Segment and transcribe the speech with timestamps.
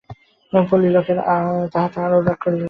[0.53, 1.23] পল্লীর লোকেরা
[1.73, 2.59] তাহাতে আরো রাগ করিল।